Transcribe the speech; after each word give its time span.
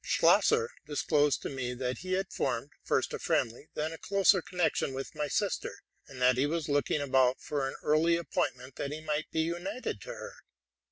Schlosser 0.03 0.71
disclosed 0.87 1.43
to 1.43 1.49
me 1.49 1.75
that 1.75 1.99
he 1.99 2.13
had 2.13 2.33
formed, 2.33 2.71
first 2.83 3.13
a 3.13 3.19
friendly, 3.19 3.69
then 3.75 3.93
a 3.93 3.99
closer, 3.99 4.41
connection 4.41 4.95
with 4.95 5.13
my 5.13 5.27
sister, 5.27 5.77
and 6.07 6.19
that 6.19 6.37
he 6.37 6.47
was 6.47 6.67
looking 6.67 7.01
about 7.01 7.39
for 7.39 7.67
an 7.69 7.75
early 7.83 8.15
appointment, 8.17 8.77
that 8.77 8.91
he 8.91 8.99
might 9.01 9.29
be 9.29 9.41
united 9.41 10.01
to 10.01 10.09
her. 10.09 10.33